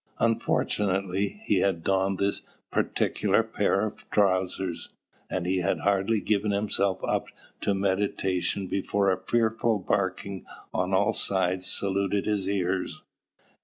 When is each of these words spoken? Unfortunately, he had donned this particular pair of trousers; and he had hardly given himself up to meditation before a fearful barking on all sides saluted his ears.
Unfortunately, 0.17 1.43
he 1.45 1.59
had 1.59 1.83
donned 1.83 2.17
this 2.17 2.41
particular 2.71 3.43
pair 3.43 3.85
of 3.85 4.09
trousers; 4.09 4.89
and 5.29 5.45
he 5.45 5.57
had 5.59 5.81
hardly 5.81 6.19
given 6.19 6.49
himself 6.49 7.03
up 7.03 7.27
to 7.61 7.75
meditation 7.75 8.65
before 8.65 9.11
a 9.11 9.21
fearful 9.27 9.77
barking 9.77 10.43
on 10.73 10.91
all 10.95 11.13
sides 11.13 11.67
saluted 11.67 12.25
his 12.25 12.49
ears. 12.49 13.03